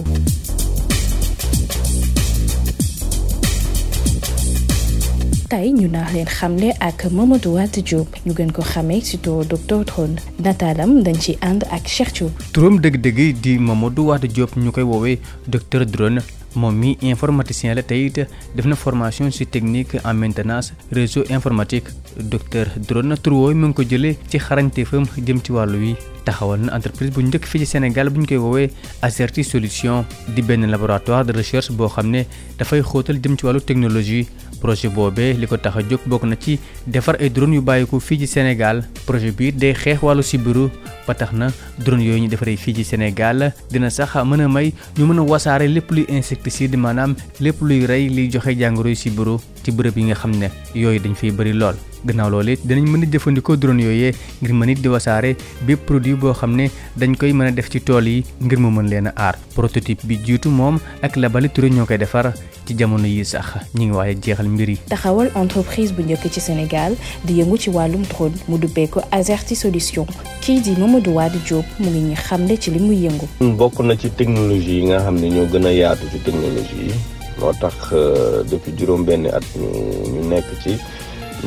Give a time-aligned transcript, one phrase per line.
[5.51, 9.43] tey ñu naax leen xamle ak Mamadou Wade Diop ñu gën ko xamee ci turu
[9.45, 12.31] docteur Trone nataalam dañ ci ànd ak Cheikh Diop.
[12.53, 16.21] turam dëgg-dëgg di Mamadou Wade Diop ñu koy woowee docteur drone
[16.55, 18.19] moom mi informaticien la tey it
[18.55, 21.87] def na formation ci technique en maintenance réseau informatique
[22.17, 25.93] docteur Drone Trouo mu ngi ko jëlee ci xarañteefam jëm ci wàllu wi
[26.25, 28.69] taxawal na entreprise bu njëkk fii ci Sénégal bu ñu koy woowee
[29.01, 32.21] Azerty solution di benn laboratoire de recherche boo xam ne
[32.57, 34.25] dafay xóotal jëm ci wàllu technologie
[34.61, 37.99] projet boobee li ko tax a jóg bokk na ci defar ay drone yu bàyyiku
[37.99, 40.69] fii ci Sénégal projet bii day xeex wàllu sibiru
[41.07, 41.47] ba tax na
[41.79, 45.21] drone yooyu ñu defaree fii ci Sénégal dina sax mën a may ñu mën a
[45.23, 49.97] wasaare lépp luy insecticide maanaam lépp luy rey liy joxe jàngoro yu sibiru ci bërëb
[49.97, 51.75] yi nga xam ne yooyu dañu fiy bëri lool
[52.05, 55.35] gannaaw loolu it dinañ mën a jëfandikoo drone yooyee ngir mën it di wasaare
[55.67, 58.71] bépp produit boo xam ne dañ koy mën a def ci tool yi ngir mu
[58.71, 62.33] mën leen a aar prototype bi jiitu moom ak Labali ñoo koy defar
[62.65, 64.77] ci jamono yi sax ñi ngi waaye jeexal mbir yi.
[64.89, 66.93] taxawal entreprise bu njëkk ci Sénégal
[67.25, 70.05] di yëngu ci wàllum drone mu dubbee ko Azerty solution
[70.41, 73.27] kii di Mamadou Wade Diop mu ngi ñi xamle ci li muy yëngu.
[73.57, 77.20] bokk na ci technologie yi nga xam ne ñoo gën a yaatu ci technologie yi.
[77.41, 80.77] moo tax euh, depuis juróom benn at ñu nekk ci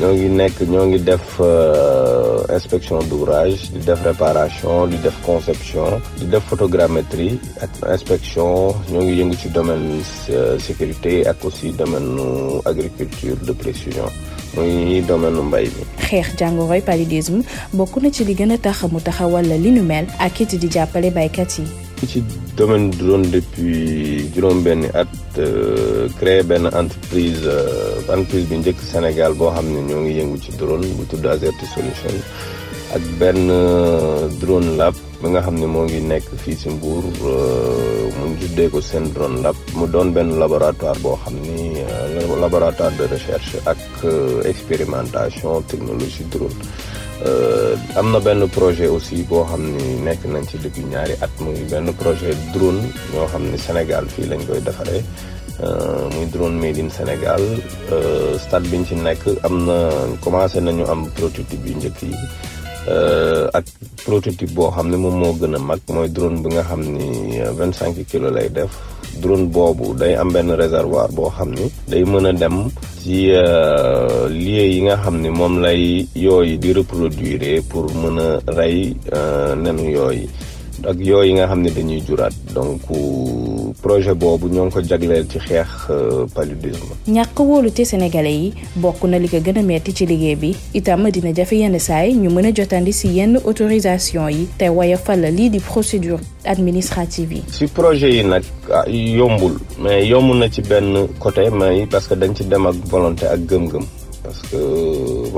[0.00, 6.42] ñoo nekk ñoo def euh, inspection d'ouvrage di def réparation di def conception di def
[6.48, 12.18] photogrammétrie ak inspection ñoo ngi yëngu ci domaine euh, sécurité ak aussi domaine
[12.64, 14.08] agriculture de précision
[14.56, 15.82] muy domaine mbay mi.
[16.10, 20.06] xeex jàngoroy paludisme bokk na ci li gën a tax mu taxawal li nu mel
[20.18, 21.83] ak it di jàppale baykat yi.
[22.02, 22.22] ci
[22.58, 29.32] domaine bi doon depuis juróom-benni at euh, créé benn entreprise euh, entreprise bi njëkk Sénégal
[29.38, 32.12] boo xam ne ñoo ngi yëngu ci drone bu tudd Azerty Solution
[32.94, 37.04] ak benn euh, drone lab bi nga xam ne moo ngi nekk fii si Mbour
[38.18, 41.72] mu ngi tuddee ko seen drone lab mu doon benn laboratoire boo xam ni
[42.44, 43.78] laboratoire de recherche ak
[44.44, 46.58] expérimentation technologie drone
[47.24, 51.32] Euh, am na benn projet aussi boo xam ni nekk nañ ci depuis ñaari at
[51.44, 52.82] muy benn projet drone
[53.14, 55.02] ñoo xam ne Sénégal fii lañ koy defaree
[55.64, 57.40] euh, muy drone made in Sénégal
[57.94, 59.76] euh, stade bi ñu ci nekk am na
[60.22, 62.16] commencé nañu am prototype yu njëkk yi.
[62.84, 63.64] Euh, ak
[64.04, 67.40] prototype boo xam ne moom moo gën a mag mooy drone bi nga xam ni
[67.40, 68.68] euh, vingt cinq kilos lay def
[69.22, 72.68] drone boobu day am benn réservoir boo xam ni day mën a dem
[73.00, 78.30] ci euh, lieu yi nga xam ni moom lay yooyu di reproduire pour mën a
[78.52, 78.92] rey
[79.64, 80.28] nenu yooyu
[80.82, 82.82] ak yooyu nga xam ne dañuy juraat donc
[83.82, 86.94] projet boobu ñoo ngi ko jagleel ci xeex euh, paludisme.
[87.08, 91.10] ñàkk wóolute sénégalais yi bokk na li ko gën a metti ci liggéey bi itam
[91.10, 95.20] dina jafe yenn saay ñu mën a jotandi si yenn autorisation yi te waye fal
[95.22, 97.42] lii di procédure administrative yi.
[97.50, 98.42] si projet yi nag
[98.72, 102.74] ah, yombul mais yombu na ci benn côté mais parce que dañ ci dem ak
[102.90, 103.84] volonté ak gëm-gëm.
[104.24, 104.56] parce que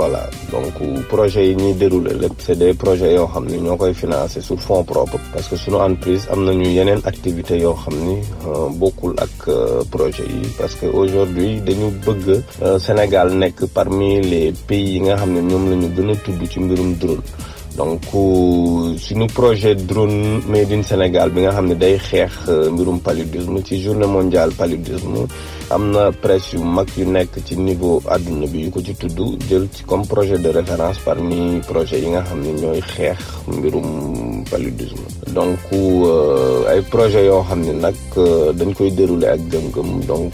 [0.01, 0.23] voilà
[0.55, 2.13] donc euh, projet yi déroulé
[2.45, 6.53] c'est des projets yo xamni ñokoy financer sur fonds propres parce que suñu entreprise amna
[6.61, 11.87] ñu yenen activités yo xamni euh, bokul ak euh, projet yi parce que aujourd'hui dañu
[12.07, 12.27] bëgg
[12.87, 17.27] Sénégal nekk parmi les pays yi nga xamni ñom lañu la tuddu ci mbirum drone
[17.77, 22.71] donc euh, suñu projet drone made in Sénégal bi nga xam ne day xeex euh,
[22.73, 25.27] mbirum paludisme ci journée mondiale paludisme
[25.71, 29.21] am na presse yu mag yu nekk ci niveau àdduna bi yu ko ci tudd
[29.49, 34.45] jël ci comme projet de référence parmi projet yi nga xam ne ñooy xeex mbirum
[34.51, 35.05] paludisme
[35.35, 37.95] donc euh, ay projet yoo xam ne nag
[38.57, 40.33] dañ koy déroulé ak gëm-gëm donc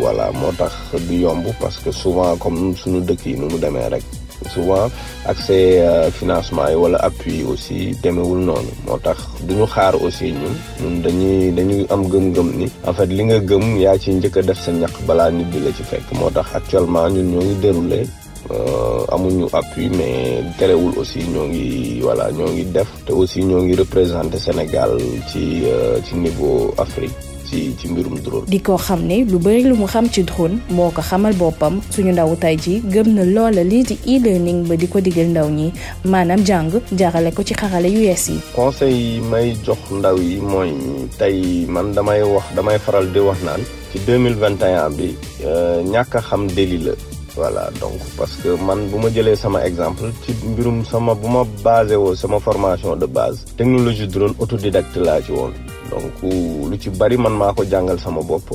[0.00, 0.74] voilà moo tax
[1.08, 4.04] du yomb parce que souvent comme suñu dëkk yi nu mu demee rek
[4.46, 4.90] souvent
[5.26, 10.54] accès euh, financement yi wala appui aussi demewul noonu moo tax duñu xaar aussi ñun
[10.82, 14.60] ñun dañuy dañuy am gëm-gëm ni en fait li nga gëm yaa ci njëkk def
[14.60, 18.02] sa ñaq balaa nit di la ci fekk moo tax actuellement ñun ñoo ngi déroulé
[18.50, 23.62] euh, amuñu appui mais terewul aussi ñoo ngi wala ñoo ngi def te aussi ñoo
[23.62, 24.92] ngi représenté Sénégal
[25.28, 27.14] ci euh, ci niveau Afrique
[27.50, 28.44] ci ci mbirum drone.
[28.46, 31.80] di ko xam ne lu bëri lu mu xam ci drone moo ko xamal boppam
[31.90, 35.48] suñu ndaw tay ji gëm na loola lii di e-learning ba di ko digal ndaw
[35.48, 35.72] ñi
[36.04, 38.38] maanaam jàng jaarale ko ci xarale yu yees yi.
[38.54, 40.72] conseil yi may jox ndaw yi mooy
[41.18, 43.62] tey man damay wax damay faral di wax naan
[43.92, 46.92] ci 2021 bi euh, ñàkk a xam déli la.
[47.36, 51.42] voilà donc parce que man bu ma jëlee sama exemple ci mbirum sama bu ma
[51.64, 55.52] basé woo sama formation de base technologie drone autodidacte laa ci woon
[55.90, 58.52] donc lu ci bari man maa ko jàngal sama bopp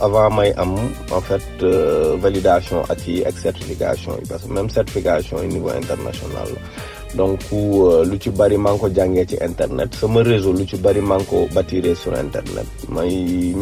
[0.00, 0.74] avant may am
[1.12, 5.70] en fait euh, validation ak yi ak certification yi parce que même certification yi niveau
[5.70, 6.60] international la
[7.14, 11.00] donc euh, lu ci bari maa ko jàngee ci internet sama réseau lu ci bari
[11.00, 13.10] maa ngi ko bâtiré sur internet may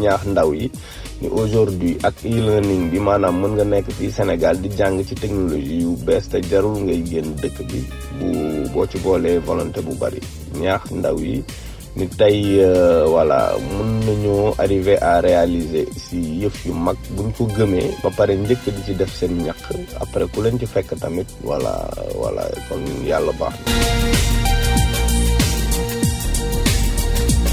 [0.03, 0.71] ñaax ndaw yi
[1.23, 5.81] ni aujourd'hui ak e-learning bi maanaam mën nga nekk fii Sénégal di jàng ci technologie
[5.81, 7.81] yu bees te jarul ngay génn dëkk bi
[8.21, 8.29] bu
[8.73, 10.21] boo ci boolee volonté bu bari
[10.61, 11.41] ñaax ndaw yi
[11.97, 12.59] ni tey
[13.15, 18.11] wala euh, mun nañoo arriver à réaliser si yëf yu mag buñ ko gëmee ba
[18.17, 19.63] pare njëkk di ci def seen ñaq
[20.03, 21.89] après ku leen ci fekk tamit wala
[22.19, 23.55] wala kon yàlla baax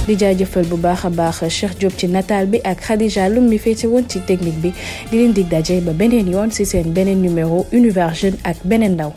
[0.07, 3.59] di jaajëfal bu baax a baax Cheikh Diop ci nataal bi ak Khadija Lum mi
[3.59, 4.73] féete woon ci technique bi
[5.11, 9.13] di leen dig daje ba beneen yoon ci seen beneen numéro Univers ak beneen ndaw